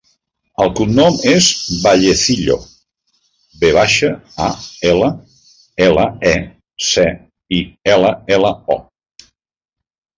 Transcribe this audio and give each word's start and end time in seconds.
El 0.63 0.71
cognom 0.77 1.17
és 1.31 1.49
Vallecillo: 1.83 2.57
ve 3.63 3.71
baixa, 3.77 4.11
a, 4.47 4.49
ela, 4.95 5.13
ela, 5.91 6.09
e, 6.35 6.35
ce, 6.91 7.09
i, 7.61 7.65
ela, 7.97 8.15
ela, 8.39 8.57
o. 8.81 8.85